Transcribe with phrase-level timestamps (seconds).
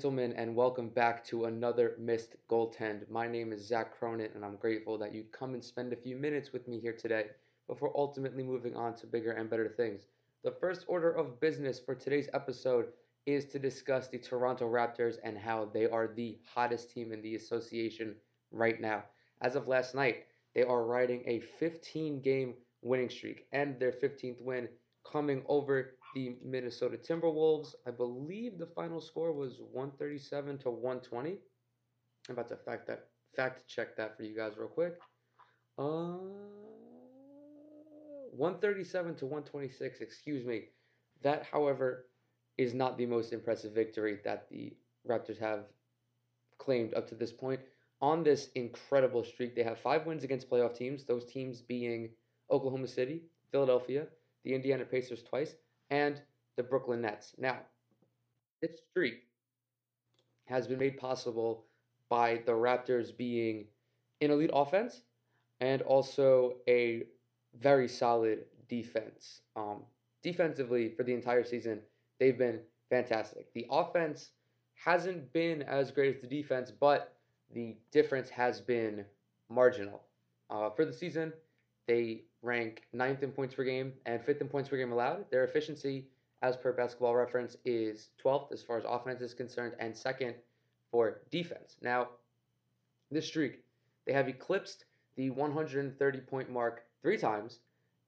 [0.00, 3.06] gentlemen, and welcome back to another missed goaltend.
[3.10, 6.16] My name is Zach Cronin, and I'm grateful that you'd come and spend a few
[6.16, 7.26] minutes with me here today
[7.68, 10.06] before ultimately moving on to bigger and better things.
[10.42, 12.86] The first order of business for today's episode
[13.26, 17.34] is to discuss the Toronto Raptors and how they are the hottest team in the
[17.34, 18.16] association
[18.50, 19.04] right now.
[19.42, 24.40] As of last night, they are riding a 15 game winning streak, and their 15th
[24.40, 24.66] win
[25.04, 27.74] coming over the Minnesota Timberwolves.
[27.86, 31.38] I believe the final score was 137 to 120.
[32.28, 34.98] I'm about to fact that fact check that for you guys real quick.
[35.78, 36.18] Uh
[38.32, 40.64] 137 to 126, excuse me.
[41.22, 42.06] That, however,
[42.56, 44.76] is not the most impressive victory that the
[45.08, 45.64] Raptors have
[46.58, 47.60] claimed up to this point.
[48.00, 52.10] On this incredible streak, they have five wins against playoff teams, those teams being
[52.50, 54.06] Oklahoma City, Philadelphia,
[54.44, 55.54] the Indiana Pacers twice,
[55.90, 56.20] and
[56.56, 57.34] the Brooklyn Nets.
[57.38, 57.58] Now,
[58.60, 59.22] this streak
[60.46, 61.64] has been made possible
[62.08, 63.66] by the Raptors being
[64.20, 65.02] an elite offense
[65.60, 67.04] and also a
[67.60, 69.40] very solid defense.
[69.56, 69.82] Um,
[70.22, 71.80] defensively, for the entire season,
[72.18, 73.52] they've been fantastic.
[73.54, 74.30] The offense
[74.74, 77.14] hasn't been as great as the defense, but
[77.54, 79.04] the difference has been
[79.48, 80.02] marginal.
[80.48, 81.32] Uh, for the season,
[81.90, 85.28] they rank ninth in points per game and fifth in points per game allowed.
[85.32, 86.06] Their efficiency,
[86.40, 90.36] as per basketball reference, is 12th as far as offense is concerned and second
[90.92, 91.78] for defense.
[91.82, 92.10] Now,
[93.10, 93.64] this streak,
[94.06, 94.84] they have eclipsed
[95.16, 97.58] the 130 point mark three times,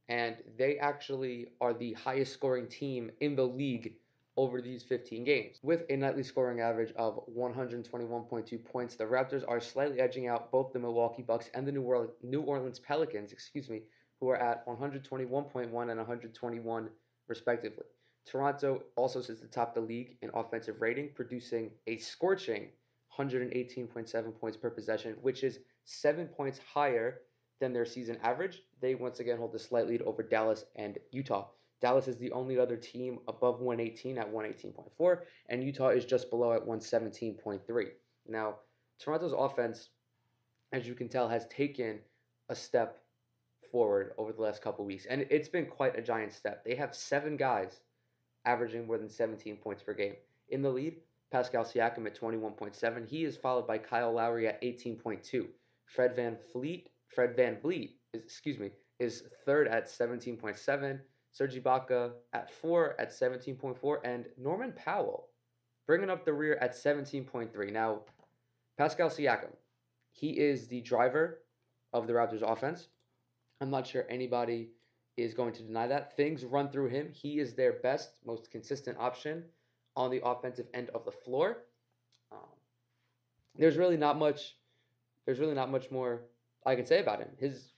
[0.09, 3.95] and they actually are the highest scoring team in the league
[4.37, 5.59] over these 15 games.
[5.63, 10.73] With a nightly scoring average of 121.2 points, the Raptors are slightly edging out both
[10.73, 13.83] the Milwaukee Bucks and the New Orleans, New Orleans Pelicans, excuse me,
[14.21, 16.89] who are at 121.1 and 121
[17.29, 17.85] respectively.
[18.25, 22.69] Toronto also sits atop the league in offensive rating, producing a scorching
[23.19, 27.21] 118.7 points per possession, which is seven points higher
[27.61, 28.63] than their season average.
[28.81, 31.48] They once again hold a slight lead over Dallas and Utah.
[31.83, 36.53] Dallas is the only other team above 118 at 118.4, and Utah is just below
[36.53, 37.89] at 117.3.
[38.29, 38.55] Now,
[39.01, 39.91] Toronto's offense,
[40.73, 41.98] as you can tell, has taken
[42.48, 43.03] a step
[43.73, 46.65] forward over the last couple weeks, and it's been quite a giant step.
[46.65, 47.81] They have seven guys
[48.45, 50.15] averaging more than 17 points per game.
[50.51, 50.98] In the lead,
[51.33, 53.09] Pascal Siakam at 21.7.
[53.09, 55.47] He is followed by Kyle Lowry at 18.2.
[55.87, 61.01] Fred Van Fleet, Fred VanVleet, is, excuse me, is third at 17.7.
[61.33, 65.29] Serge Ibaka at 4 at 17.4, and Norman Powell
[65.87, 67.73] bringing up the rear at 17.3.
[67.73, 68.01] Now,
[68.79, 69.53] Pascal Siakam,
[70.13, 71.41] he is the driver
[71.92, 72.89] of the Raptors offense.
[73.61, 74.71] I'm not sure anybody
[75.17, 76.17] is going to deny that.
[76.17, 77.11] Things run through him.
[77.13, 79.45] He is their best, most consistent option
[79.97, 81.65] on the offensive end of the floor.
[82.31, 82.39] Um,
[83.59, 84.57] there's really not much.
[85.27, 86.23] There's really not much more
[86.65, 87.29] I can say about him.
[87.39, 87.73] His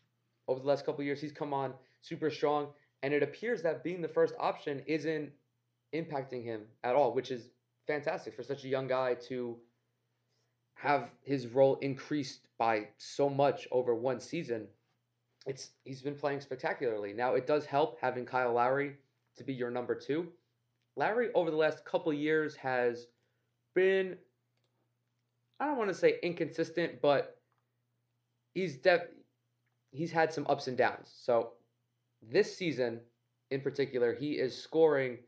[0.47, 2.69] over the last couple years, he's come on super strong.
[3.05, 5.31] And it appears that being the first option isn't
[5.95, 7.51] impacting him at all, which is
[7.87, 9.59] fantastic for such a young guy to
[10.73, 14.67] have his role increased by so much over one season.
[15.45, 17.13] It's he's been playing spectacularly.
[17.13, 18.97] Now it does help having Kyle Lowry
[19.37, 20.33] to be your number two.
[20.97, 23.09] Lowry over the last couple years has
[23.75, 24.17] been
[25.61, 27.37] I don't want to say inconsistent, but
[28.55, 29.13] he's def-
[29.91, 31.13] he's had some ups and downs.
[31.15, 31.53] So
[32.31, 33.01] this season
[33.51, 35.19] in particular, he is scoring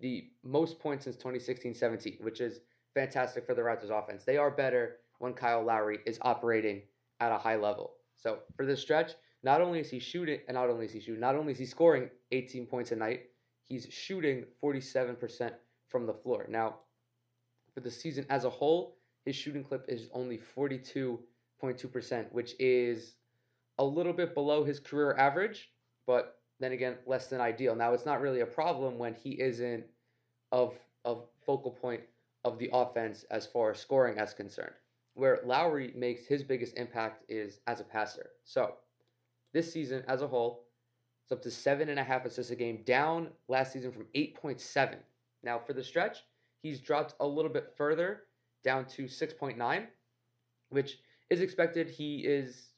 [0.00, 2.60] the most points since 2016-17, which is
[2.94, 4.24] fantastic for the Raptors offense.
[4.24, 6.82] They are better when Kyle Lowry is operating
[7.20, 7.94] at a high level.
[8.16, 9.12] So for this stretch,
[9.42, 11.66] not only is he shooting, and not only is he shooting, not only is he
[11.66, 13.24] scoring 18 points a night,
[13.62, 15.52] he's shooting 47%
[15.88, 16.46] from the floor.
[16.48, 16.76] Now,
[17.74, 23.14] for the season as a whole, his shooting clip is only 42.2%, which is
[23.78, 25.70] a little bit below his career average,
[26.06, 27.76] but then again, less than ideal.
[27.76, 29.84] Now, it's not really a problem when he isn't
[30.50, 30.74] of
[31.04, 32.00] of focal point
[32.44, 34.72] of the offense as far as scoring as concerned.
[35.12, 38.30] Where Lowry makes his biggest impact is as a passer.
[38.44, 38.76] So
[39.52, 40.64] this season as a whole,
[41.22, 44.96] it's up to seven and a half assists a game, down last season from 8.7.
[45.42, 46.18] Now for the stretch,
[46.62, 48.22] he's dropped a little bit further
[48.64, 49.86] down to 6.9,
[50.70, 51.90] which is expected.
[51.90, 52.70] He is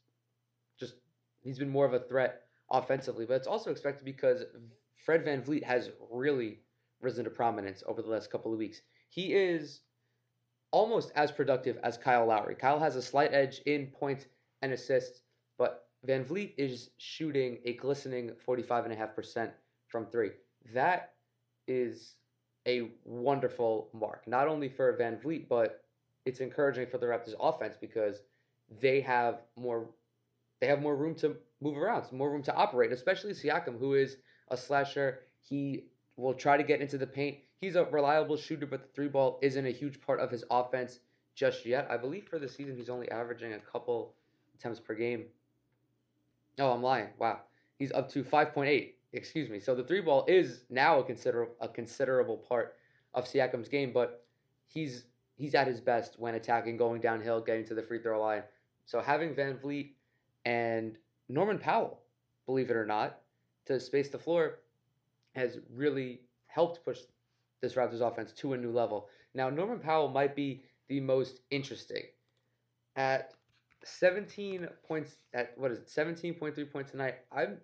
[0.77, 0.95] just
[1.41, 4.43] he's been more of a threat offensively, but it's also expected because
[4.95, 6.59] Fred Van VanVleet has really
[7.01, 8.81] risen to prominence over the last couple of weeks.
[9.09, 9.81] He is
[10.71, 12.55] almost as productive as Kyle Lowry.
[12.55, 14.25] Kyle has a slight edge in points
[14.61, 15.21] and assists,
[15.57, 19.51] but Van VanVleet is shooting a glistening 45.5%
[19.87, 20.31] from three.
[20.73, 21.13] That
[21.67, 22.15] is
[22.67, 25.83] a wonderful mark, not only for VanVleet, but
[26.25, 28.21] it's encouraging for the Raptors offense because
[28.81, 29.89] they have more
[30.59, 34.17] they have more room to move around, more room to operate, especially Siakam, who is
[34.49, 35.19] a slasher.
[35.41, 37.37] He will try to get into the paint.
[37.59, 40.99] He's a reliable shooter, but the three ball isn't a huge part of his offense
[41.35, 41.87] just yet.
[41.89, 44.13] I believe for the season he's only averaging a couple
[44.55, 45.25] attempts per game.
[46.59, 47.09] Oh, I'm lying.
[47.19, 47.41] Wow.
[47.77, 48.93] He's up to 5.8.
[49.13, 49.59] Excuse me.
[49.59, 52.75] So the three ball is now a consider a considerable part
[53.13, 54.25] of Siakam's game, but
[54.67, 55.05] he's
[55.35, 58.43] he's at his best when attacking, going downhill, getting to the free throw line.
[58.85, 59.91] So having VanVleet
[60.45, 60.97] and
[61.29, 61.99] Norman Powell,
[62.45, 63.19] believe it or not,
[63.65, 64.59] to space the floor
[65.35, 66.99] has really helped push
[67.61, 69.09] this Raptors offense to a new level.
[69.33, 72.03] Now, Norman Powell might be the most interesting.
[72.95, 73.33] At
[73.83, 77.57] 17 points, at what is it, 17.3 points tonight, I'm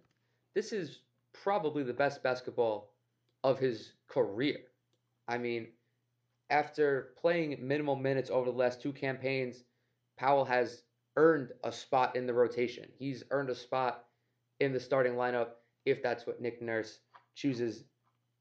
[0.53, 0.99] this is
[1.33, 2.91] probably the best basketball
[3.43, 4.57] of his career.
[5.27, 5.67] I mean,
[6.49, 9.63] after playing minimal minutes over the last two campaigns,
[10.17, 10.83] Powell has
[11.15, 12.85] earned a spot in the rotation.
[12.97, 14.05] He's earned a spot
[14.59, 15.49] in the starting lineup
[15.85, 16.99] if that's what Nick Nurse
[17.35, 17.83] chooses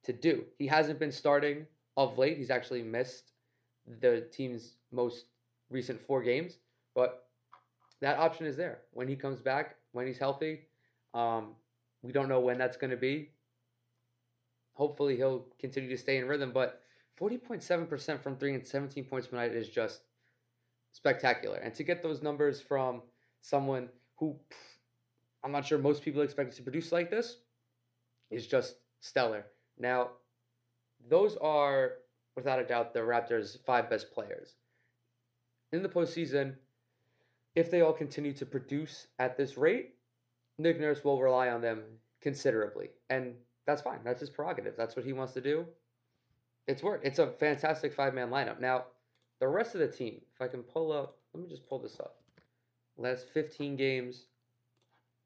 [0.05, 0.45] to do.
[0.59, 1.67] He hasn't been starting
[1.97, 2.39] of late.
[2.39, 3.33] He's actually missed
[4.01, 5.27] the team's most
[5.71, 6.59] recent four games,
[6.95, 7.27] but
[8.01, 10.61] that option is there when he comes back, when he's healthy.
[11.15, 11.55] Um,
[12.03, 13.31] we don't know when that's going to be.
[14.75, 16.83] Hopefully, he'll continue to stay in rhythm, but
[17.21, 20.01] 40.7% from three and 17 points per night is just
[20.93, 21.59] spectacular.
[21.59, 23.03] And to get those numbers from
[23.41, 24.37] someone who
[25.45, 27.37] I'm not sure most people expect to produce like this
[28.31, 29.47] is just stellar.
[29.79, 30.11] Now,
[31.09, 31.95] those are
[32.37, 34.55] without a doubt the Raptors' five best players.
[35.73, 36.55] In the postseason,
[37.55, 39.95] if they all continue to produce at this rate,
[40.59, 41.83] Nick Nurse will rely on them
[42.21, 42.91] considerably.
[43.11, 43.35] And
[43.67, 43.99] that's fine.
[44.05, 44.75] That's his prerogative.
[44.77, 45.67] That's what he wants to do.
[46.69, 47.05] It's worked.
[47.05, 48.61] It's a fantastic five man lineup.
[48.61, 48.85] Now,
[49.43, 51.99] the rest of the team, if I can pull up, let me just pull this
[51.99, 52.15] up.
[52.97, 54.27] Last 15 games.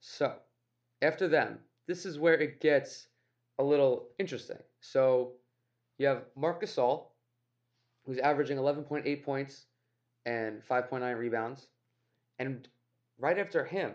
[0.01, 0.33] So,
[1.03, 3.09] after them, this is where it gets
[3.59, 4.57] a little interesting.
[4.81, 5.33] So,
[5.99, 7.09] you have Marc Gasol,
[8.07, 9.67] who's averaging 11.8 points
[10.25, 11.67] and 5.9 rebounds.
[12.39, 12.67] And
[13.19, 13.93] right after him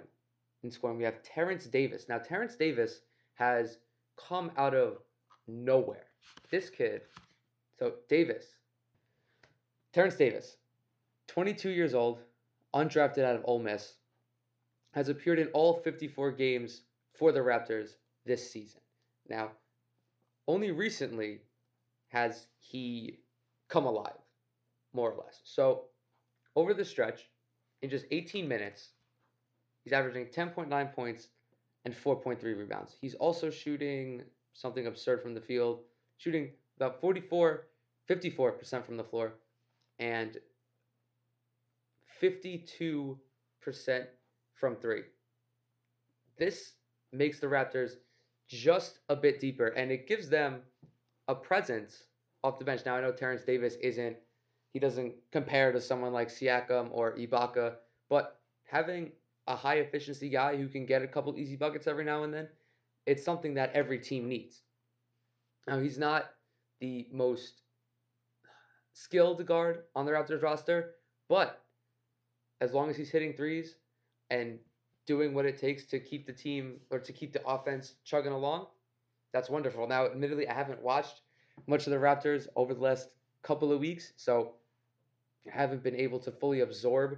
[0.61, 2.05] in scoring, we have Terrence Davis.
[2.07, 3.01] Now, Terrence Davis
[3.33, 3.79] has
[4.17, 4.97] come out of
[5.47, 6.05] nowhere.
[6.51, 7.01] This kid,
[7.79, 8.45] so Davis,
[9.93, 10.55] Terrence Davis,
[11.27, 12.19] 22 years old,
[12.73, 13.95] undrafted out of Ole Miss,
[14.91, 16.81] has appeared in all 54 games
[17.17, 17.95] for the Raptors
[18.25, 18.79] this season.
[19.27, 19.51] Now,
[20.47, 21.41] only recently
[22.07, 23.19] has he
[23.67, 24.17] come alive,
[24.93, 25.41] more or less.
[25.43, 25.85] So,
[26.55, 27.29] over the stretch,
[27.81, 28.89] in just 18 minutes,
[29.83, 31.27] he's averaging 10.9 points
[31.83, 32.95] and 4.3 rebounds.
[33.01, 34.23] He's also shooting
[34.53, 35.79] something absurd from the field,
[36.17, 37.67] shooting about 44,
[38.09, 39.33] 54% from the floor,
[40.01, 40.37] and
[42.21, 43.17] 52%
[44.55, 45.03] from three.
[46.37, 46.73] This
[47.13, 47.91] makes the Raptors
[48.49, 50.61] just a bit deeper, and it gives them
[51.27, 52.03] a presence
[52.43, 52.81] off the bench.
[52.85, 54.17] Now I know Terrence Davis isn't
[54.73, 57.75] he doesn't compare to someone like Siakam or Ibaka,
[58.09, 59.11] but having
[59.47, 62.47] a high efficiency guy who can get a couple easy buckets every now and then,
[63.05, 64.61] it's something that every team needs.
[65.67, 66.31] Now he's not
[66.79, 67.61] the most
[68.93, 70.95] skilled guard on the Raptors roster,
[71.29, 71.61] but
[72.59, 73.75] as long as he's hitting threes
[74.29, 74.59] and
[75.05, 78.67] doing what it takes to keep the team or to keep the offense chugging along,
[79.33, 79.87] that's wonderful.
[79.87, 81.21] Now, admittedly, I haven't watched
[81.67, 83.09] much of the Raptors over the last
[83.43, 84.53] couple of weeks, so
[85.47, 87.17] I haven't been able to fully absorb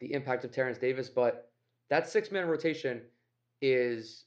[0.00, 1.50] the impact of Terrence Davis, but
[1.88, 3.02] that six man rotation
[3.60, 4.24] is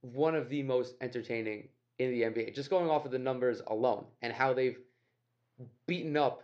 [0.00, 2.54] one of the most entertaining in the NBA.
[2.54, 4.78] Just going off of the numbers alone and how they've
[5.86, 6.42] beaten up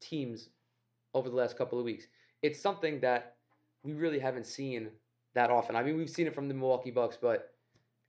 [0.00, 0.48] teams
[1.14, 2.06] over the last couple of weeks.
[2.42, 3.36] It's something that
[3.82, 4.90] we really haven't seen
[5.34, 5.76] that often.
[5.76, 7.52] I mean, we've seen it from the Milwaukee Bucks, but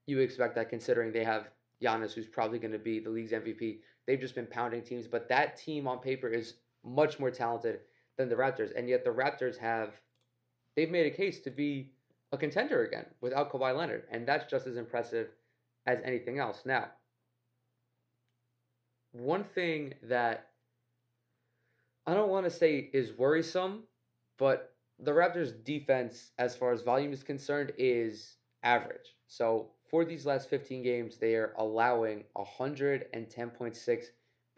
[0.05, 1.49] you expect that considering they have
[1.81, 3.79] Giannis, who's probably going to be the league's MVP.
[4.05, 7.81] They've just been pounding teams, but that team on paper is much more talented
[8.17, 9.93] than the Raptors, and yet the Raptors have
[10.75, 11.91] they've made a case to be
[12.31, 15.29] a contender again without Kawhi Leonard, and that's just as impressive
[15.85, 16.63] as anything else.
[16.65, 16.87] Now,
[19.11, 20.48] one thing that
[22.09, 23.83] I don't want to say is worrisome,
[24.39, 29.15] but the Raptors' defense, as far as volume is concerned, is average.
[29.27, 34.03] So for these last 15 games, they are allowing 110.6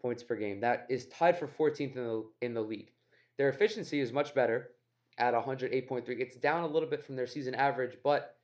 [0.00, 0.60] points per game.
[0.60, 2.90] That is tied for 14th in the in the league.
[3.36, 4.70] Their efficiency is much better
[5.18, 6.08] at 108.3.
[6.08, 8.38] It's down a little bit from their season average, but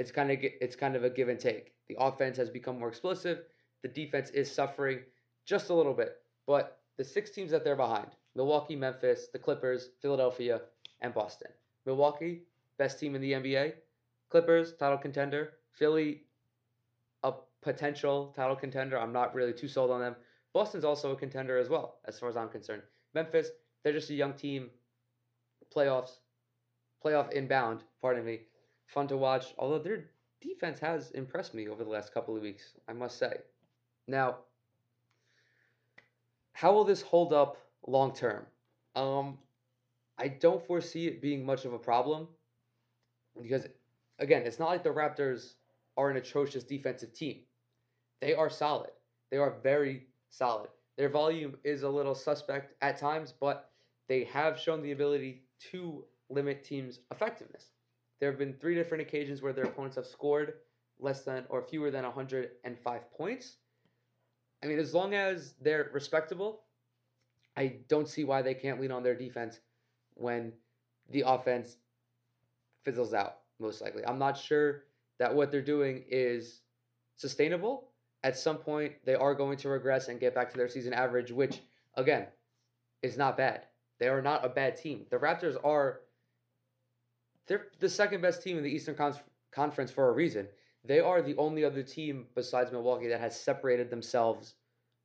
[0.00, 1.74] it's kind of it's kind of a give and take.
[1.88, 3.38] The offense has become more explosive.
[3.82, 5.02] The defense is suffering
[5.46, 6.16] just a little bit.
[6.44, 8.08] But the six teams that they're behind
[8.38, 10.60] Milwaukee, Memphis, the Clippers, Philadelphia,
[11.00, 11.50] and Boston.
[11.84, 12.42] Milwaukee,
[12.76, 13.72] best team in the NBA.
[14.30, 15.54] Clippers, title contender.
[15.72, 16.22] Philly,
[17.24, 18.96] a potential title contender.
[18.96, 20.14] I'm not really too sold on them.
[20.52, 22.82] Boston's also a contender as well, as far as I'm concerned.
[23.12, 23.48] Memphis,
[23.82, 24.70] they're just a young team.
[25.74, 26.20] Playoffs,
[27.04, 28.42] playoff inbound, pardon me.
[28.86, 32.74] Fun to watch, although their defense has impressed me over the last couple of weeks,
[32.86, 33.38] I must say.
[34.06, 34.36] Now,
[36.52, 38.46] how will this hold up long term?
[38.96, 39.38] Um,
[40.18, 42.28] I don't foresee it being much of a problem
[43.40, 43.66] because,
[44.18, 45.54] again, it's not like the Raptors
[45.96, 47.40] are an atrocious defensive team.
[48.20, 48.90] They are solid.
[49.30, 50.70] They are very solid.
[50.96, 53.70] Their volume is a little suspect at times, but
[54.08, 57.66] they have shown the ability to limit teams' effectiveness.
[58.20, 60.54] There have been three different occasions where their opponents have scored
[60.98, 63.56] less than or fewer than 105 points.
[64.62, 66.62] I mean, as long as they're respectable,
[67.58, 69.58] I don't see why they can't lean on their defense
[70.14, 70.52] when
[71.10, 71.76] the offense
[72.84, 74.06] fizzles out, most likely.
[74.06, 74.84] I'm not sure
[75.18, 76.60] that what they're doing is
[77.16, 77.88] sustainable.
[78.22, 81.32] At some point, they are going to regress and get back to their season average,
[81.32, 81.60] which,
[81.94, 82.26] again,
[83.02, 83.62] is not bad.
[83.98, 85.06] They are not a bad team.
[85.10, 86.02] The Raptors are
[87.48, 89.18] they're the second best team in the Eastern Con-
[89.50, 90.46] Conference for a reason.
[90.84, 94.54] They are the only other team besides Milwaukee that has separated themselves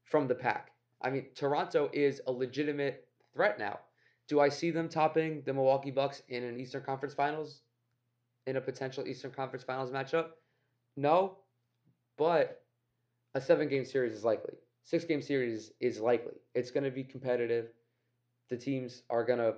[0.03, 0.73] from the pack.
[1.03, 3.79] I mean, Toronto is a legitimate threat now.
[4.27, 7.62] Do I see them topping the Milwaukee Bucks in an Eastern Conference Finals?
[8.45, 10.27] In a potential Eastern Conference Finals matchup?
[10.95, 11.38] No,
[12.17, 12.62] but
[13.36, 14.55] a seven game series is likely.
[14.83, 16.36] Six game series is likely.
[16.53, 17.69] It's going to be competitive.
[18.50, 19.55] The teams are going to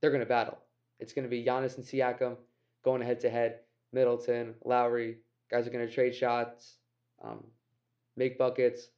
[0.00, 0.58] they're going to battle.
[1.00, 2.36] It's going to be Giannis and Siakam
[2.84, 3.60] going head to head.
[3.92, 5.18] Middleton, Lowry,
[5.50, 6.76] guys are going to trade shots,
[7.22, 7.42] um,
[8.16, 8.88] make buckets.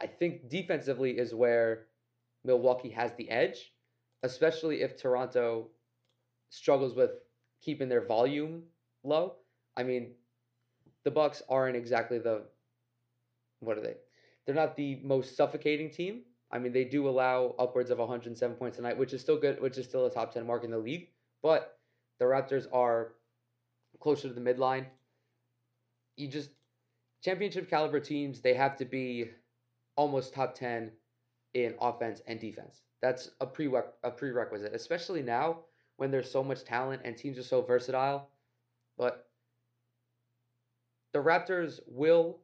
[0.00, 1.86] I think defensively is where
[2.44, 3.72] Milwaukee has the edge,
[4.22, 5.68] especially if Toronto
[6.48, 7.10] struggles with
[7.62, 8.62] keeping their volume
[9.04, 9.34] low.
[9.76, 10.12] I mean,
[11.04, 12.44] the Bucks aren't exactly the
[13.60, 13.96] what are they?
[14.46, 18.78] They're not the most suffocating team, I mean, they do allow upwards of 107 points
[18.78, 20.78] a night, which is still good, which is still a top 10 mark in the
[20.78, 21.08] league.
[21.42, 21.78] But
[22.18, 23.12] the Raptors are
[24.00, 24.86] closer to the midline.
[26.16, 26.50] You just
[27.22, 29.30] championship caliber teams, they have to be
[30.00, 30.90] almost top 10
[31.52, 32.80] in offense and defense.
[33.02, 33.66] That's a pre
[34.02, 35.58] a prerequisite, especially now
[35.98, 38.30] when there's so much talent and teams are so versatile.
[38.96, 39.28] But
[41.12, 42.38] the Raptors will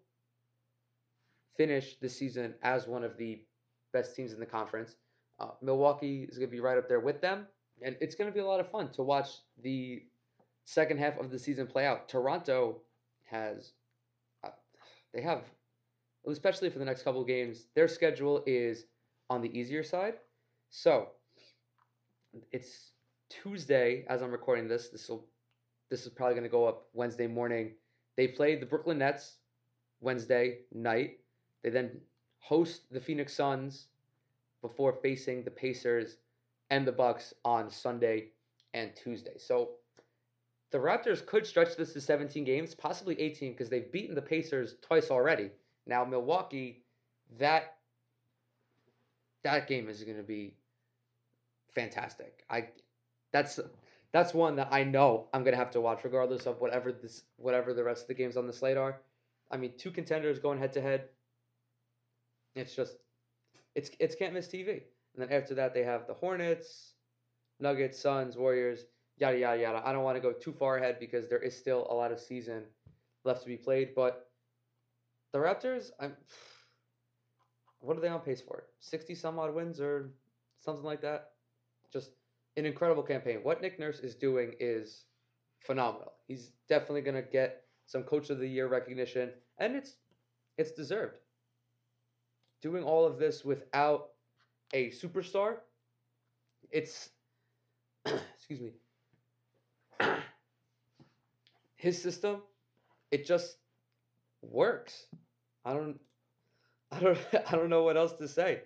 [1.57, 3.41] finish the season as one of the
[3.95, 4.95] best teams in the conference.
[5.41, 7.47] Uh, Milwaukee is going to be right up there with them,
[7.81, 9.29] and it's going to be a lot of fun to watch
[9.63, 10.03] the
[10.67, 12.07] second half of the season play out.
[12.07, 12.83] Toronto
[13.25, 13.73] has,
[14.45, 14.51] uh,
[15.15, 15.45] they have,
[16.27, 18.87] especially for the next couple of games, their schedule is
[19.31, 20.15] on the easier side.
[20.71, 21.09] So
[22.53, 22.91] it's
[23.29, 24.89] Tuesday as I'm recording this.
[24.89, 25.27] This will,
[25.91, 27.73] this is probably going to go up Wednesday morning.
[28.17, 29.37] They play the Brooklyn Nets
[30.01, 31.19] Wednesday night.
[31.63, 32.01] They then
[32.39, 33.87] host the Phoenix Suns
[34.63, 36.17] before facing the Pacers
[36.71, 38.29] and the Bucks on Sunday
[38.75, 39.39] and Tuesday.
[39.39, 39.71] So
[40.73, 44.77] the Raptors could stretch this to 17 games, possibly 18 because they've beaten the Pacers
[44.83, 45.51] twice already.
[45.87, 46.83] Now Milwaukee,
[47.39, 47.77] that
[49.43, 50.57] that game is going to be
[51.75, 52.45] fantastic.
[52.51, 52.69] I
[53.33, 53.61] that's
[54.13, 57.23] that's one that I know I'm going to have to watch regardless of whatever this
[57.37, 59.01] whatever the rest of the games on the slate are.
[59.51, 61.05] I mean, two contenders going head to head.
[62.55, 62.97] It's just
[63.75, 64.83] it's it's can't miss TV.
[65.15, 66.95] And then after that they have the Hornets,
[67.61, 68.87] Nuggets, Suns, Warriors,
[69.19, 69.83] yada yada yada.
[69.85, 72.19] I don't want to go too far ahead because there is still a lot of
[72.19, 72.65] season
[73.25, 74.26] left to be played, but
[75.37, 76.17] the Raptors, I'm
[77.81, 78.65] what are they on pace for?
[78.81, 80.11] 60 some odd wins or
[80.59, 81.33] something like that?
[81.93, 82.11] Just
[82.57, 83.41] an incredible campaign.
[83.43, 85.05] What Nick Nurse is doing is
[85.61, 86.15] phenomenal.
[86.27, 89.97] He's definitely to get some coach of the year recognition and it's
[90.59, 91.19] it's deserved
[92.63, 94.09] doing all of this without
[94.73, 95.59] a superstar,
[96.71, 97.11] it's
[98.37, 98.73] excuse me.
[101.77, 102.43] His system,
[103.11, 103.59] it just
[104.43, 105.07] works.
[105.67, 106.01] I don't
[106.93, 108.63] I don't I don't know what else to say.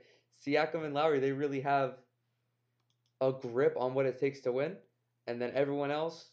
[0.47, 1.97] Siakam and Lowry, they really have
[3.21, 4.77] a grip on what it takes to win,
[5.27, 6.31] and then everyone else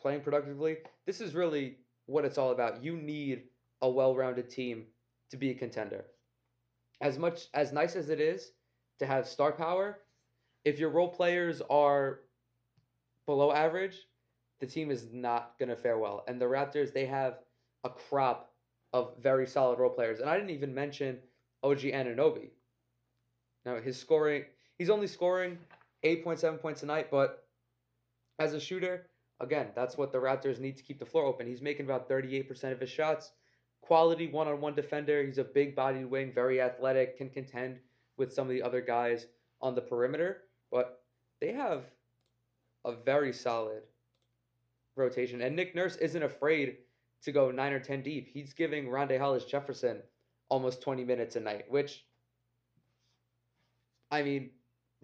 [0.00, 0.78] playing productively.
[1.06, 1.76] This is really
[2.06, 2.82] what it's all about.
[2.82, 3.44] You need
[3.82, 4.86] a well-rounded team
[5.30, 6.06] to be a contender
[7.00, 8.52] as much as nice as it is
[8.98, 9.98] to have star power,
[10.64, 12.20] if your role players are
[13.26, 13.96] below average,
[14.60, 16.24] the team is not going to fare well.
[16.28, 17.40] And the Raptors, they have
[17.84, 18.53] a crop
[18.94, 20.20] of very solid role players.
[20.20, 21.18] And I didn't even mention
[21.64, 22.50] OG Anunoby.
[23.66, 24.44] Now his scoring,
[24.78, 25.58] he's only scoring
[26.04, 27.44] 8.7 points a night, but
[28.38, 29.06] as a shooter,
[29.40, 31.46] again, that's what the Raptors need to keep the floor open.
[31.46, 33.32] He's making about 38% of his shots.
[33.80, 35.24] Quality one-on-one defender.
[35.24, 37.80] He's a big-bodied wing, very athletic, can contend
[38.16, 39.26] with some of the other guys
[39.60, 40.42] on the perimeter.
[40.70, 41.02] But
[41.40, 41.82] they have
[42.84, 43.82] a very solid
[44.94, 46.76] rotation, and Nick Nurse isn't afraid
[47.24, 48.28] to go nine or ten deep.
[48.32, 50.02] He's giving Rondae Hollis Jefferson
[50.48, 52.04] almost 20 minutes a night, which
[54.10, 54.50] I mean,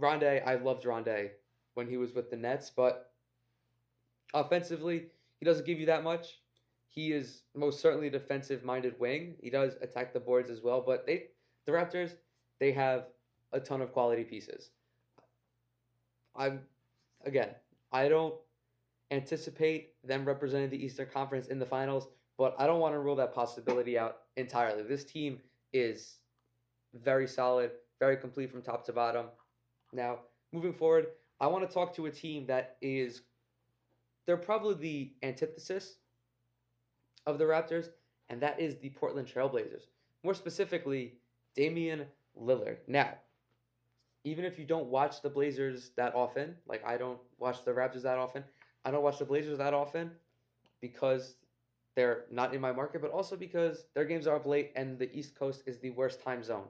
[0.01, 1.31] Rondae, I loved Rondae
[1.75, 3.13] when he was with the Nets, but
[4.35, 5.07] offensively,
[5.39, 6.41] he doesn't give you that much.
[6.89, 9.37] He is most certainly a defensive minded wing.
[9.41, 11.29] He does attack the boards as well, but they
[11.67, 12.13] the Raptors,
[12.59, 13.07] they have
[13.53, 14.71] a ton of quality pieces.
[16.37, 16.61] I'm
[17.25, 17.51] again,
[17.93, 18.35] I don't
[19.11, 23.17] anticipate them representing the Eastern Conference in the finals, but I don't want to rule
[23.17, 24.83] that possibility out entirely.
[24.83, 25.41] This team
[25.73, 26.17] is
[26.95, 29.27] very solid, very complete from top to bottom.
[29.93, 30.21] Now,
[30.53, 31.09] moving forward,
[31.41, 33.23] I want to talk to a team that is
[34.27, 35.97] they're probably the antithesis
[37.27, 37.89] of the Raptors,
[38.29, 39.83] and that is the Portland Trailblazers.
[40.23, 41.15] More specifically,
[41.57, 42.07] Damian
[42.41, 42.79] Lillard.
[42.87, 43.15] Now,
[44.25, 48.03] even if you don't watch the Blazers that often, like I don't watch the Raptors
[48.03, 48.45] that often,
[48.85, 50.11] I don't watch the Blazers that often
[50.81, 51.37] because
[51.97, 55.15] they're not in my market, but also because their games are up late and the
[55.17, 56.67] East Coast is the worst time zone.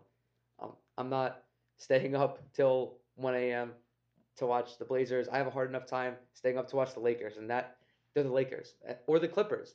[0.61, 1.43] Um, I'm not
[1.77, 3.73] staying up till 1 a.m.
[4.37, 5.29] to watch the Blazers.
[5.29, 7.77] I have a hard enough time staying up to watch the Lakers, and that
[8.15, 9.75] they're the Lakers eh, or the Clippers.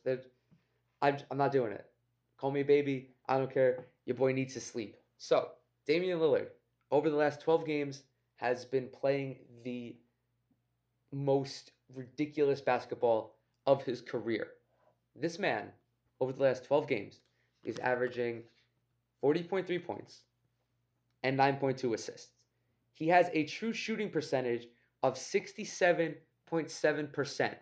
[1.01, 1.85] I'm, I'm not doing it.
[2.37, 3.11] Call me a baby.
[3.27, 3.85] I don't care.
[4.05, 4.97] Your boy needs to sleep.
[5.17, 5.49] So,
[5.87, 6.47] Damian Lillard,
[6.91, 8.03] over the last 12 games,
[8.37, 9.95] has been playing the
[11.11, 14.47] most ridiculous basketball of his career.
[15.15, 15.71] This man,
[16.19, 17.19] over the last 12 games,
[17.63, 18.43] is averaging
[19.23, 20.23] 40.3 points
[21.23, 22.31] and 9.2 assists.
[22.93, 24.67] He has a true shooting percentage
[25.03, 27.55] of 67.7%.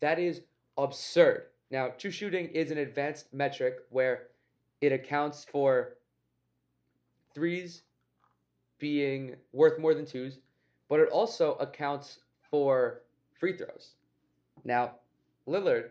[0.00, 0.40] That is
[0.78, 1.42] absurd.
[1.70, 4.28] Now, true shooting is an advanced metric where
[4.80, 5.96] it accounts for
[7.34, 7.82] threes
[8.78, 10.38] being worth more than twos,
[10.88, 12.18] but it also accounts
[12.50, 13.02] for
[13.40, 13.94] free throws.
[14.64, 14.92] Now,
[15.48, 15.90] Lillard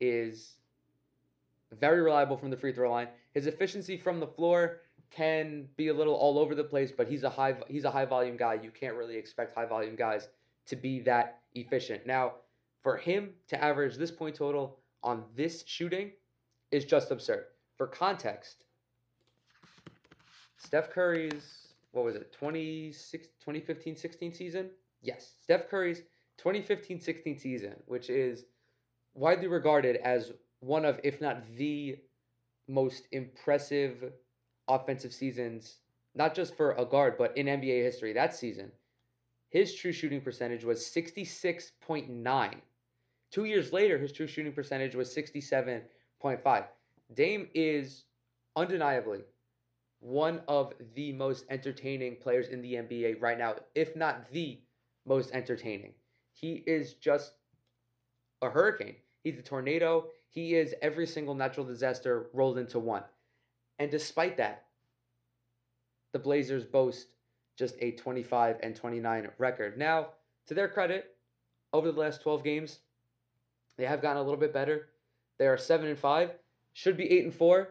[0.00, 0.52] is
[1.80, 3.08] very reliable from the free throw line.
[3.32, 7.24] His efficiency from the floor can be a little all over the place, but he's
[7.24, 8.54] a high he's a high volume guy.
[8.54, 10.28] You can't really expect high volume guys
[10.66, 12.06] to be that efficient.
[12.06, 12.34] Now,
[12.82, 16.12] for him to average this point total on this shooting
[16.70, 17.46] is just absurd.
[17.76, 18.64] For context,
[20.58, 22.36] Steph Curry's what was it?
[22.40, 24.68] 2015-16 season?
[25.00, 26.02] Yes, Steph Curry's
[26.42, 28.44] 2015-16 season, which is
[29.14, 31.96] widely regarded as one of if not the
[32.68, 34.12] most impressive
[34.68, 35.78] offensive seasons,
[36.14, 38.72] not just for a guard, but in NBA history that season.
[39.50, 42.54] His true shooting percentage was 66.9.
[43.30, 46.64] Two years later, his true shooting percentage was 67.5.
[47.14, 48.04] Dame is
[48.56, 49.20] undeniably
[50.00, 54.60] one of the most entertaining players in the NBA right now, if not the
[55.06, 55.94] most entertaining.
[56.34, 57.32] He is just
[58.42, 58.96] a hurricane.
[59.22, 60.08] He's a tornado.
[60.28, 63.04] He is every single natural disaster rolled into one.
[63.78, 64.66] And despite that,
[66.12, 67.06] the Blazers boast
[67.56, 69.78] just a 25 and 29 record.
[69.78, 70.08] Now,
[70.46, 71.16] to their credit,
[71.72, 72.78] over the last 12 games,
[73.76, 74.88] they have gotten a little bit better.
[75.38, 76.30] They are 7 and 5,
[76.72, 77.68] should be 8 and 4.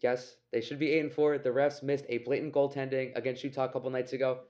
[0.00, 1.38] Yes, they should be 8 and 4.
[1.38, 4.40] The refs missed a blatant goaltending against Utah a couple nights ago.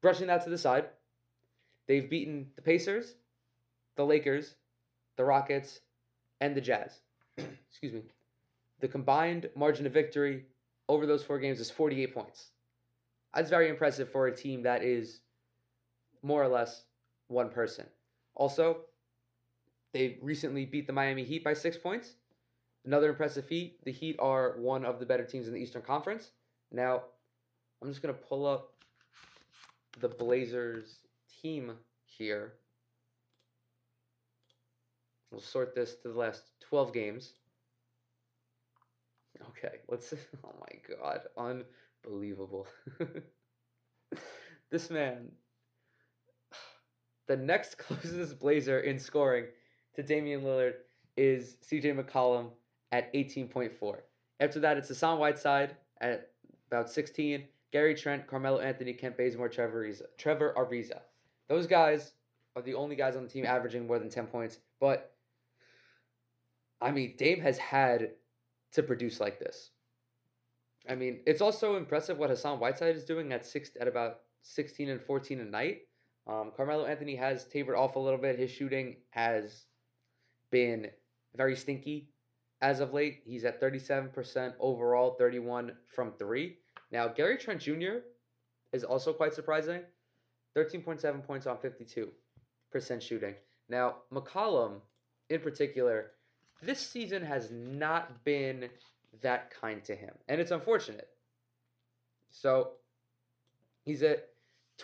[0.00, 0.86] Brushing that to the side,
[1.86, 3.14] they've beaten the Pacers,
[3.96, 4.54] the Lakers,
[5.16, 5.80] the Rockets,
[6.40, 7.00] and the Jazz.
[7.70, 8.02] Excuse me.
[8.80, 10.44] The combined margin of victory
[10.88, 12.50] over those four games is 48 points.
[13.34, 15.20] That's very impressive for a team that is
[16.22, 16.84] more or less
[17.28, 17.86] one person.
[18.34, 18.78] Also,
[19.92, 22.14] they recently beat the Miami Heat by six points.
[22.84, 23.82] Another impressive feat.
[23.84, 26.30] The Heat are one of the better teams in the Eastern Conference.
[26.72, 27.02] Now,
[27.80, 28.72] I'm just going to pull up
[30.00, 30.98] the Blazers
[31.40, 31.72] team
[32.04, 32.54] here.
[35.30, 37.32] We'll sort this to the last 12 games.
[39.48, 40.12] Okay, let's.
[40.44, 41.20] Oh my god,
[42.04, 42.66] unbelievable.
[44.70, 45.32] this man.
[47.28, 49.46] The next closest Blazer in scoring
[49.94, 50.74] to Damian Lillard
[51.16, 52.50] is CJ McCollum
[52.90, 53.98] at 18.4.
[54.40, 56.32] After that, it's Hassan Whiteside at
[56.66, 57.44] about 16.
[57.70, 60.02] Gary Trent, Carmelo Anthony, Kent Bazemore, Trevor Ariza.
[60.18, 61.00] Trevor Ariza.
[61.52, 62.14] Those guys
[62.56, 64.56] are the only guys on the team averaging more than 10 points.
[64.80, 65.12] But
[66.80, 68.12] I mean, Dame has had
[68.72, 69.68] to produce like this.
[70.88, 74.88] I mean, it's also impressive what Hassan Whiteside is doing at six at about 16
[74.88, 75.80] and 14 a night.
[76.26, 78.38] Um, Carmelo Anthony has tapered off a little bit.
[78.38, 79.66] His shooting has
[80.50, 80.86] been
[81.36, 82.08] very stinky
[82.62, 83.20] as of late.
[83.26, 86.60] He's at 37% overall, 31 from three.
[86.90, 87.98] Now, Gary Trent Jr.
[88.72, 89.82] is also quite surprising.
[90.56, 92.10] 13.7 points on 52%
[93.00, 93.34] shooting.
[93.68, 94.80] Now, McCollum,
[95.30, 96.12] in particular,
[96.62, 98.68] this season has not been
[99.22, 101.08] that kind to him, and it's unfortunate.
[102.30, 102.72] So,
[103.84, 104.28] he's at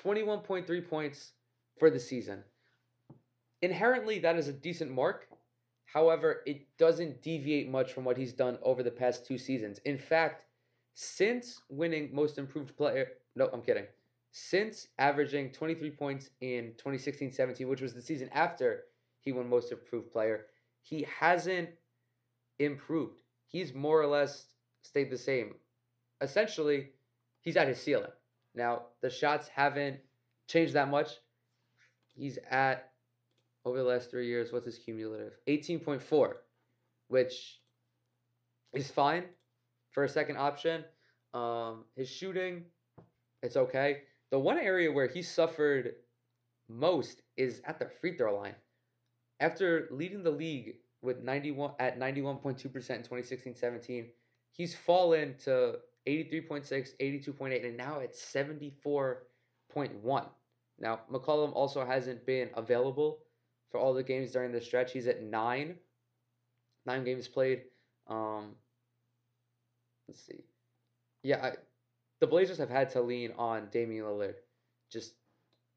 [0.02, 1.32] 21.3 points
[1.78, 2.42] for the season.
[3.62, 5.28] Inherently, that is a decent mark.
[5.86, 9.80] However, it doesn't deviate much from what he's done over the past two seasons.
[9.84, 10.44] In fact,
[10.94, 13.86] since winning Most Improved Player, no, I'm kidding.
[14.40, 18.84] Since averaging 23 points in 2016 17, which was the season after
[19.20, 20.46] he won Most Improved Player,
[20.80, 21.70] he hasn't
[22.58, 23.20] improved.
[23.48, 24.46] He's more or less
[24.82, 25.56] stayed the same.
[26.20, 26.90] Essentially,
[27.40, 28.12] he's at his ceiling.
[28.54, 29.98] Now, the shots haven't
[30.46, 31.10] changed that much.
[32.14, 32.92] He's at,
[33.64, 35.32] over the last three years, what's his cumulative?
[35.48, 36.32] 18.4,
[37.08, 37.60] which
[38.72, 39.24] is fine
[39.90, 40.84] for a second option.
[41.34, 42.64] Um, his shooting,
[43.42, 44.02] it's okay.
[44.30, 45.94] The one area where he suffered
[46.68, 48.54] most is at the free throw line.
[49.40, 54.08] After leading the league with 91 at 91.2% in 2016-17,
[54.52, 60.26] he's fallen to 83.6, 82.8 and now it's 74.1.
[60.80, 63.20] Now, McCollum also hasn't been available
[63.70, 64.92] for all the games during the stretch.
[64.92, 65.76] He's at 9
[66.86, 67.64] 9 games played.
[68.06, 68.54] Um,
[70.08, 70.44] let's see.
[71.22, 71.52] Yeah, I,
[72.20, 74.36] the Blazers have had to lean on Damian Lillard
[74.90, 75.14] just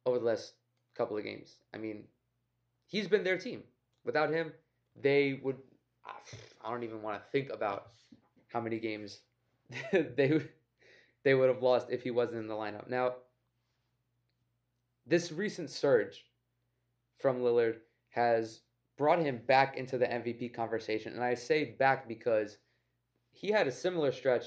[0.06, 0.54] over the last
[0.96, 1.58] couple of games.
[1.74, 2.04] I mean,
[2.88, 3.64] he's been their team.
[4.04, 4.52] Without him,
[5.02, 5.58] they would.
[6.06, 6.18] Ah,
[6.64, 7.92] I don't even want to think about
[8.52, 9.20] how many games
[9.92, 10.42] they
[11.24, 12.90] they would have lost if he wasn't in the lineup.
[12.90, 13.14] Now,
[15.06, 16.26] this recent surge
[17.20, 17.78] from Lillard
[18.10, 18.62] has
[18.98, 22.58] brought him back into the MVP conversation, and I say back because
[23.32, 24.46] he had a similar stretch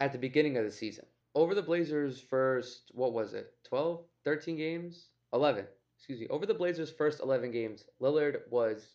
[0.00, 1.04] at the beginning of the season.
[1.34, 5.08] Over the Blazers' first, what was it, 12, 13 games?
[5.32, 6.28] 11, excuse me.
[6.28, 8.94] Over the Blazers' first 11 games, Lillard was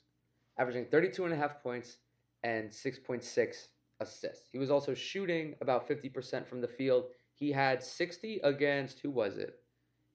[0.58, 1.98] averaging 32 and a half points
[2.44, 3.68] and 6.6
[4.00, 4.50] assists.
[4.52, 7.06] He was also shooting about 50% from the field.
[7.36, 9.60] He had 60 against, who was it?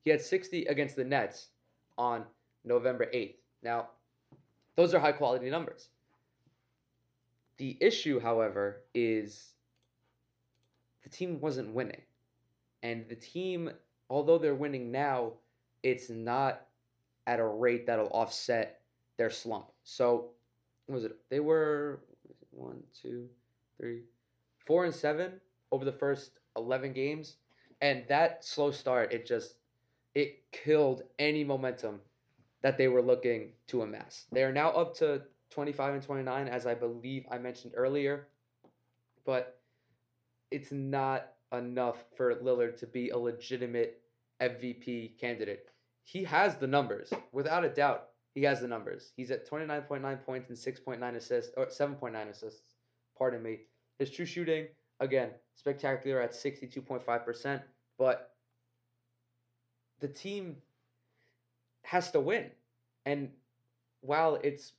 [0.04, 1.48] He had 60 against the Nets
[1.96, 2.24] on
[2.64, 3.36] November 8th.
[3.62, 3.88] Now,
[4.76, 5.88] those are high quality numbers.
[7.56, 9.54] The issue, however, is
[11.08, 12.02] the team wasn't winning.
[12.82, 13.70] And the team,
[14.10, 15.32] although they're winning now,
[15.82, 16.66] it's not
[17.26, 18.80] at a rate that'll offset
[19.16, 19.66] their slump.
[19.84, 20.30] So,
[20.88, 21.16] was it?
[21.30, 22.00] They were
[22.50, 23.28] one, two,
[23.78, 24.02] three,
[24.66, 25.32] four, and seven
[25.72, 27.36] over the first 11 games.
[27.80, 29.54] And that slow start, it just,
[30.14, 32.00] it killed any momentum
[32.62, 34.26] that they were looking to amass.
[34.32, 38.28] They are now up to 25 and 29, as I believe I mentioned earlier.
[39.24, 39.57] But
[40.50, 44.00] it's not enough for Lillard to be a legitimate
[44.40, 45.66] MVP candidate.
[46.02, 48.08] He has the numbers, without a doubt.
[48.34, 49.12] He has the numbers.
[49.16, 52.74] He's at 29.9 points and 6.9 assists, or 7.9 assists,
[53.16, 53.60] pardon me.
[53.98, 54.68] His true shooting,
[55.00, 57.62] again, spectacular at 62.5%,
[57.98, 58.34] but
[60.00, 60.56] the team
[61.82, 62.46] has to win.
[63.06, 63.30] And
[64.00, 64.72] while it's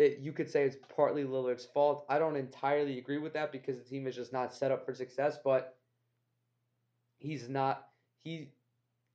[0.00, 2.06] it, you could say it's partly Lillard's fault.
[2.08, 4.94] I don't entirely agree with that because the team is just not set up for
[4.94, 5.76] success, but
[7.18, 7.88] he's not
[8.24, 8.48] he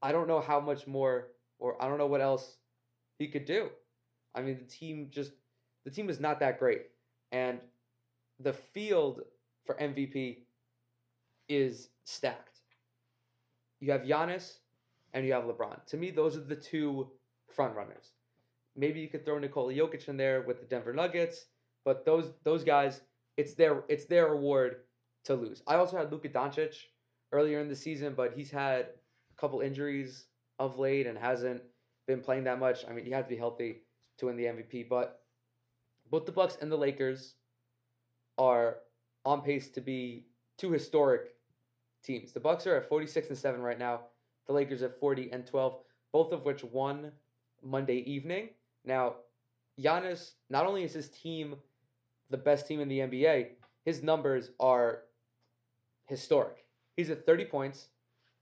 [0.02, 2.58] I don't know how much more or I don't know what else
[3.17, 3.69] he could do.
[4.36, 5.32] I mean, the team just
[5.86, 6.84] the team is not that great.
[7.32, 7.60] And
[8.39, 9.21] the field
[9.65, 10.43] for MVP
[11.48, 12.60] is stacked.
[13.80, 14.58] You have Giannis
[15.13, 15.86] and you have LeBron.
[15.88, 17.10] To me, those are the two
[17.48, 18.14] front runners.
[18.76, 21.46] Maybe you could throw Nikola Jokic in there with the Denver Nuggets,
[21.84, 23.02] but those those guys,
[23.38, 24.78] it's their it's their reward
[25.26, 25.64] to lose.
[25.68, 26.76] I also had Luka Doncic
[27.32, 28.88] earlier in the season, but he's had
[29.32, 30.26] a couple injuries
[30.60, 31.62] of late and hasn't
[32.08, 32.86] been playing that much.
[32.88, 33.82] I mean, he had to be healthy
[34.18, 35.22] to win the MVP, but
[36.10, 37.36] both the Bucks and the Lakers
[38.38, 38.78] are
[39.26, 41.36] on pace to be two historic
[42.04, 42.32] teams.
[42.32, 44.02] The Bucks are at 46 and 7 right now.
[44.48, 45.80] The Lakers at 40 and 12,
[46.12, 47.12] both of which won
[47.64, 48.50] Monday evening.
[48.86, 49.15] Now,
[49.80, 51.56] Giannis, not only is his team
[52.30, 53.50] the best team in the NBA,
[53.84, 55.02] his numbers are
[56.06, 56.65] historic.
[56.95, 57.89] He's at 30 points,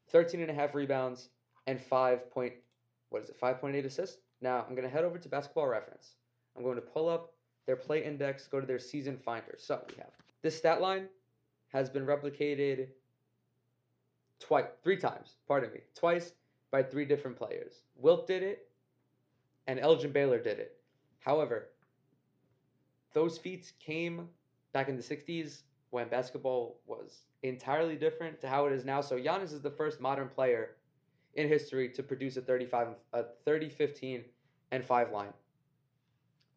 [0.10, 1.29] 13 and a half rebounds,
[1.67, 2.53] and 5 point,
[3.10, 4.17] what is it, 5.8 assists?
[4.41, 6.15] Now, I'm going to head over to basketball reference.
[6.56, 7.34] I'm going to pull up
[7.65, 9.56] their play index, go to their season finder.
[9.58, 11.08] So we have this stat line
[11.69, 12.88] has been replicated
[14.39, 16.34] twice, three times, pardon me, twice
[16.71, 17.82] by three different players.
[17.95, 18.67] Wilt did it,
[19.67, 20.78] and Elgin Baylor did it.
[21.19, 21.69] However,
[23.13, 24.28] those feats came
[24.73, 28.99] back in the 60s when basketball was entirely different to how it is now.
[29.02, 30.71] So Giannis is the first modern player
[31.36, 34.23] in history to produce a 35 a 30 15
[34.71, 35.34] and 5 line.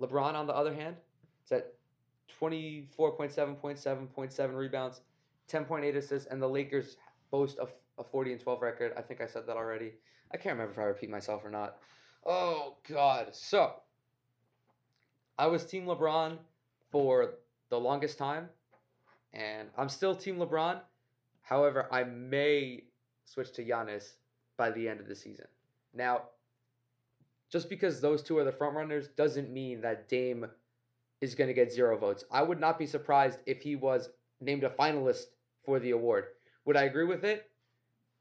[0.01, 0.97] LeBron on the other hand,
[1.43, 1.75] it's at
[2.41, 5.01] 24.7.7.7 rebounds,
[5.51, 6.97] 10.8 assists and the Lakers
[7.31, 8.93] boast a, a 40 and 12 record.
[8.97, 9.93] I think I said that already.
[10.33, 11.77] I can't remember if I repeat myself or not.
[12.29, 13.29] Oh god.
[13.37, 13.73] So,
[15.39, 16.39] I was team LeBron
[16.91, 17.35] for
[17.71, 18.49] the longest time
[19.33, 20.81] and I'm still team LeBron.
[21.43, 22.83] However, I may
[23.25, 24.15] switch to Giannis
[24.57, 25.47] by the end of the season.
[25.95, 26.23] Now,
[27.49, 30.47] just because those two are the front runners doesn't mean that Dame
[31.21, 32.25] is going to get zero votes.
[32.33, 34.09] I would not be surprised if he was
[34.41, 35.27] named a finalist
[35.65, 36.25] for the award.
[36.65, 37.49] Would I agree with it?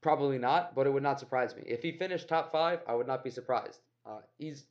[0.00, 1.64] Probably not, but it would not surprise me.
[1.66, 3.80] If he finished top five, I would not be surprised.
[4.06, 4.64] Uh, he's,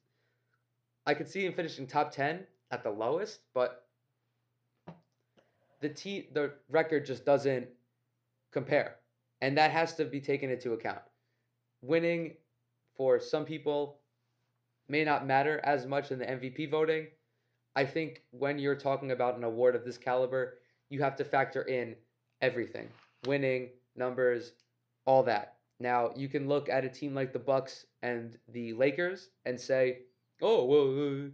[1.05, 3.85] I could see him finishing top ten at the lowest, but
[5.81, 7.67] the t the record just doesn't
[8.51, 8.95] compare,
[9.41, 11.01] and that has to be taken into account.
[11.81, 12.35] Winning
[12.95, 13.99] for some people
[14.87, 17.07] may not matter as much in the MVP voting.
[17.75, 21.63] I think when you're talking about an award of this caliber, you have to factor
[21.63, 21.95] in
[22.41, 22.87] everything
[23.25, 24.53] winning, numbers,
[25.05, 25.54] all that.
[25.79, 30.03] Now, you can look at a team like the Bucks and the Lakers and say,
[30.41, 31.29] "Oh, well, uh,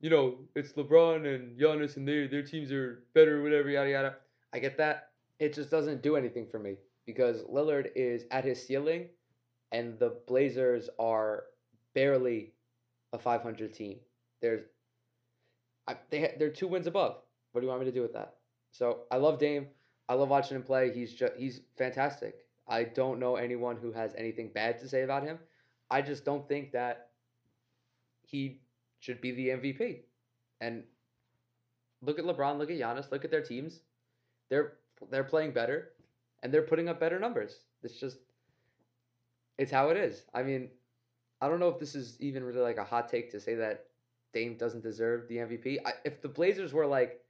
[0.00, 4.16] you know, it's LeBron and Giannis and their their teams are better, whatever, yada yada."
[4.52, 5.10] I get that.
[5.38, 9.08] It just doesn't do anything for me because Lillard is at his ceiling,
[9.70, 11.44] and the Blazers are
[11.94, 12.52] barely
[13.12, 14.00] a 500 team.
[14.40, 14.62] There's,
[15.86, 17.22] I, they they're two wins above.
[17.52, 18.34] What do you want me to do with that?
[18.72, 19.68] So I love Dame.
[20.08, 20.92] I love watching him play.
[20.92, 22.47] He's just he's fantastic.
[22.68, 25.38] I don't know anyone who has anything bad to say about him.
[25.90, 27.10] I just don't think that
[28.22, 28.60] he
[29.00, 30.00] should be the MVP.
[30.60, 30.84] And
[32.02, 33.80] look at LeBron, look at Giannis, look at their teams.
[34.50, 34.74] They're
[35.10, 35.90] they're playing better
[36.42, 37.60] and they're putting up better numbers.
[37.82, 38.18] It's just
[39.56, 40.24] it's how it is.
[40.34, 40.68] I mean,
[41.40, 43.86] I don't know if this is even really like a hot take to say that
[44.32, 45.78] Dame doesn't deserve the MVP.
[45.84, 47.20] I, if the Blazers were like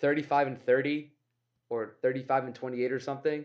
[0.00, 1.12] 35 and 30
[1.70, 3.44] or 35 and 28 or something,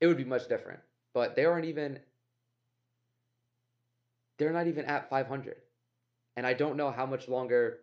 [0.00, 0.80] it would be much different.
[1.12, 1.98] But they aren't even
[4.38, 5.56] they're not even at 500.
[6.36, 7.80] And I don't know how much longer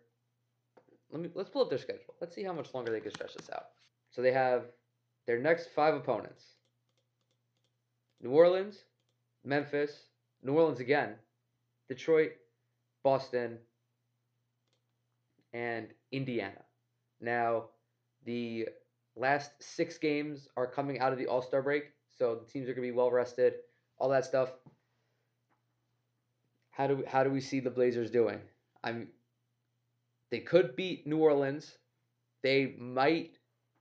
[1.10, 2.14] let me let's pull up their schedule.
[2.20, 3.66] Let's see how much longer they can stretch this out.
[4.10, 4.64] So they have
[5.26, 6.44] their next 5 opponents.
[8.20, 8.84] New Orleans,
[9.44, 10.06] Memphis,
[10.42, 11.14] New Orleans again,
[11.88, 12.32] Detroit,
[13.02, 13.58] Boston,
[15.52, 16.62] and Indiana.
[17.20, 17.64] Now,
[18.24, 18.68] the
[19.16, 21.84] last six games are coming out of the All Star break,
[22.22, 23.54] so the teams are going to be well rested,
[23.98, 24.52] all that stuff.
[26.70, 28.38] How do we, how do we see the Blazers doing?
[28.84, 29.08] I'm
[30.30, 31.78] they could beat New Orleans.
[32.44, 33.38] They might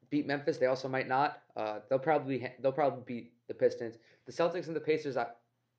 [0.10, 0.58] beat Memphis.
[0.58, 1.38] They also might not.
[1.56, 4.00] Uh, they'll probably they'll probably beat the Pistons.
[4.26, 5.18] The Celtics and the Pacers.
[5.18, 5.28] I,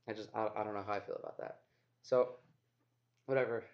[0.09, 1.63] I just I, I don't know how I feel about that.
[2.03, 2.37] So,
[3.27, 3.65] whatever.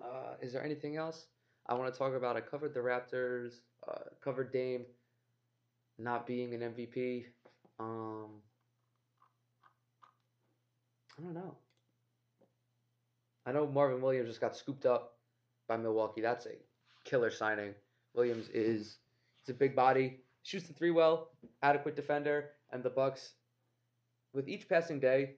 [0.00, 1.26] Uh, is there anything else
[1.66, 2.36] I want to talk about?
[2.36, 3.54] I covered the Raptors.
[3.88, 4.84] Uh, covered Dame
[5.98, 7.24] not being an MVP.
[7.78, 8.42] Um,
[11.18, 11.56] I don't know.
[13.46, 15.16] I know Marvin Williams just got scooped up
[15.68, 16.20] by Milwaukee.
[16.20, 16.56] That's a
[17.04, 17.74] killer signing.
[18.14, 18.98] Williams is
[19.40, 21.30] he's a big body, shoots the three well,
[21.62, 23.34] adequate defender, and the Bucks.
[24.34, 25.36] With each passing day,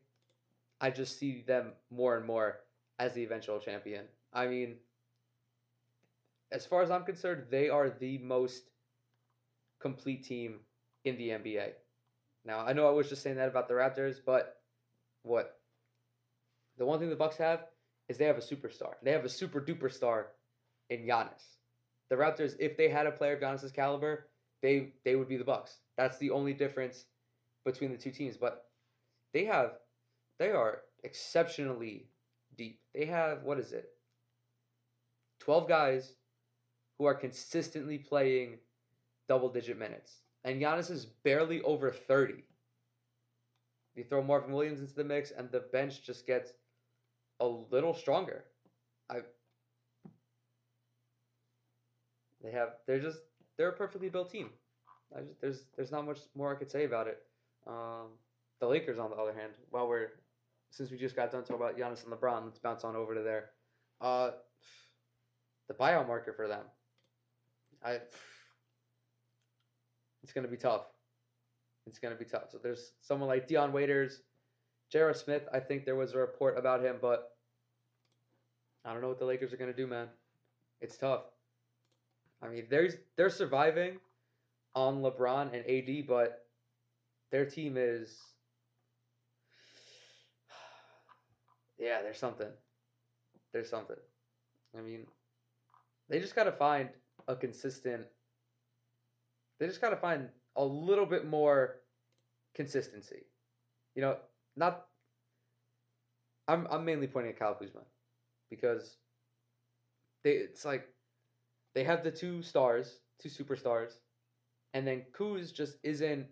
[0.81, 2.61] I just see them more and more
[2.98, 4.07] as the eventual champion.
[4.33, 4.76] I mean,
[6.53, 8.64] as far as I'm concerned, they are the most
[9.79, 10.61] complete team
[11.05, 11.72] in the NBA.
[12.44, 14.57] Now, I know I was just saying that about the Raptors, but
[15.22, 15.59] what?
[16.79, 17.66] The one thing the Bucks have
[18.09, 18.94] is they have a superstar.
[19.03, 20.29] They have a super duper star
[20.88, 21.59] in Giannis.
[22.09, 24.26] The Raptors, if they had a player of Giannis's caliber,
[24.62, 25.79] they they would be the Bucks.
[25.96, 27.05] That's the only difference
[27.64, 28.37] between the two teams.
[28.37, 28.64] But
[29.33, 29.72] they have
[30.38, 32.09] they are exceptionally
[32.57, 32.81] deep.
[32.94, 33.90] They have what is it?
[35.40, 36.12] 12 guys
[36.98, 38.59] who are consistently playing
[39.29, 40.16] double digit minutes.
[40.44, 42.44] And Giannis is barely over 30.
[43.94, 46.53] You throw Marvin Williams into the mix and the bench just gets
[47.40, 48.44] a little stronger.
[49.11, 49.20] I
[52.42, 53.18] they have they're just
[53.57, 54.50] they're a perfectly built team.
[55.14, 57.18] Just, there's there's not much more I could say about it.
[57.66, 58.09] Um,
[58.61, 60.09] the Lakers, on the other hand, while we're
[60.70, 63.22] since we just got done talking about Giannis and LeBron, let's bounce on over to
[63.22, 63.50] there.
[64.00, 64.31] Uh,
[65.68, 66.64] the buyout market for them.
[67.85, 67.98] I
[70.23, 70.87] it's going to be tough.
[71.87, 72.51] It's going to be tough.
[72.51, 74.23] So there's someone like Dion Waiters,
[74.91, 75.15] J.R.
[75.15, 75.43] Smith.
[75.53, 77.31] I think there was a report about him, but
[78.85, 80.09] I don't know what the Lakers are going to do, man.
[80.81, 81.23] It's tough.
[82.43, 83.99] I mean, there's they're surviving
[84.75, 86.47] on LeBron and AD, but
[87.31, 88.19] their team is
[91.79, 92.49] yeah, there's something.
[93.53, 93.97] There's something.
[94.79, 95.07] I mean,
[96.09, 96.89] they just got to find
[97.29, 98.07] a consistent
[99.61, 101.77] they just got to find a little bit more
[102.57, 103.27] consistency.
[103.94, 104.16] You know,
[104.57, 104.87] not
[106.49, 107.83] I'm I'm mainly pointing at Kyle Kuzma
[108.51, 108.96] because
[110.25, 110.88] they it's like
[111.75, 113.92] they have the two stars, two superstars,
[114.75, 116.27] and then Kuz just isn't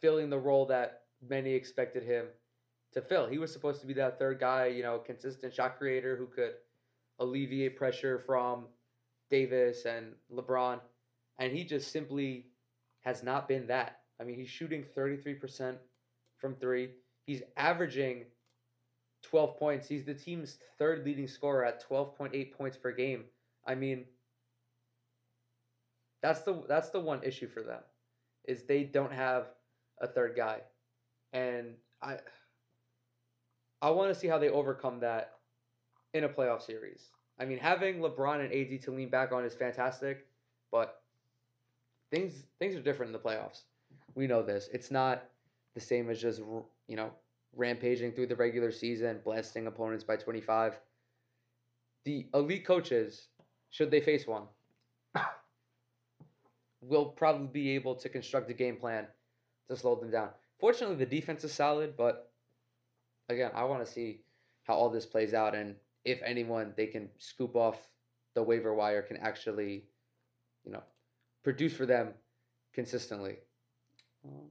[0.00, 2.26] filling the role that many expected him
[2.92, 3.26] to fill.
[3.26, 6.54] He was supposed to be that third guy, you know, consistent shot creator who could
[7.18, 8.66] alleviate pressure from
[9.30, 10.80] Davis and LeBron,
[11.40, 12.46] and he just simply
[13.00, 14.00] has not been that.
[14.20, 15.76] I mean, he's shooting 33%
[16.36, 16.90] from 3.
[17.26, 18.26] He's averaging
[19.22, 19.88] 12 points.
[19.88, 23.24] He's the team's third leading scorer at 12.8 points per game.
[23.66, 24.04] I mean,
[26.22, 27.80] that's the that's the one issue for them
[28.44, 29.46] is they don't have
[30.00, 30.60] a third guy.
[31.32, 32.18] And I
[33.80, 35.32] I want to see how they overcome that
[36.12, 37.08] in a playoff series.
[37.38, 40.26] I mean, having LeBron and AD to lean back on is fantastic,
[40.70, 41.00] but
[42.10, 43.62] things things are different in the playoffs.
[44.14, 44.68] We know this.
[44.72, 45.24] It's not
[45.74, 47.10] the same as just you know
[47.56, 50.78] rampaging through the regular season, blasting opponents by 25.
[52.04, 53.28] The elite coaches,
[53.70, 54.44] should they face one,
[56.80, 59.06] will probably be able to construct a game plan
[59.68, 60.30] to slow them down.
[60.58, 62.30] Fortunately, the defense is solid, but
[63.28, 64.20] again, I want to see
[64.64, 67.78] how all this plays out and if anyone they can scoop off
[68.34, 69.84] the waiver wire can actually,
[70.64, 70.82] you know,
[71.42, 72.14] produce for them
[72.74, 73.36] consistently.
[74.24, 74.48] Um,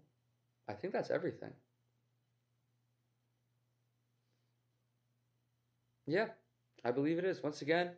[0.68, 1.52] I think that's everything.
[6.08, 6.28] Yeah,
[6.84, 7.44] I believe it is.
[7.44, 7.92] Once again,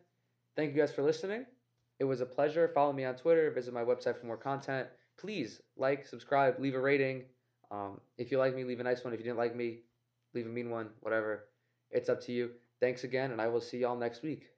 [0.54, 1.46] thank you guys for listening.
[1.98, 2.70] It was a pleasure.
[2.74, 3.50] Follow me on Twitter.
[3.50, 4.88] Visit my website for more content.
[5.18, 7.22] Please like, subscribe, leave a rating.
[7.70, 9.14] Um, if you like me, leave a nice one.
[9.14, 9.80] If you didn't like me,
[10.34, 10.88] leave a mean one.
[11.00, 11.48] Whatever.
[11.90, 12.50] It's up to you.
[12.80, 14.50] Thanks again, and I will see y'all next week.